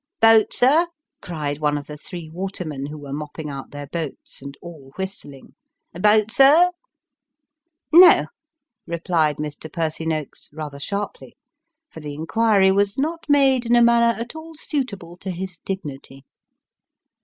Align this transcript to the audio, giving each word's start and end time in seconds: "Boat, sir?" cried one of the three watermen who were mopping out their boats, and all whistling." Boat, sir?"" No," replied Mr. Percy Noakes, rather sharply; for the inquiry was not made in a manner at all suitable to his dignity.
"Boat, 0.19 0.51
sir?" 0.51 0.87
cried 1.21 1.59
one 1.59 1.77
of 1.77 1.85
the 1.85 1.95
three 1.95 2.27
watermen 2.27 2.87
who 2.87 2.97
were 2.97 3.13
mopping 3.13 3.51
out 3.51 3.69
their 3.69 3.85
boats, 3.85 4.41
and 4.41 4.57
all 4.59 4.91
whistling." 4.97 5.53
Boat, 5.93 6.31
sir?"" 6.31 6.71
No," 7.93 8.25
replied 8.87 9.37
Mr. 9.37 9.71
Percy 9.71 10.07
Noakes, 10.07 10.49
rather 10.53 10.79
sharply; 10.79 11.37
for 11.91 11.99
the 11.99 12.15
inquiry 12.15 12.71
was 12.71 12.97
not 12.97 13.29
made 13.29 13.63
in 13.63 13.75
a 13.75 13.83
manner 13.83 14.19
at 14.19 14.35
all 14.35 14.55
suitable 14.55 15.17
to 15.17 15.29
his 15.29 15.59
dignity. 15.59 16.25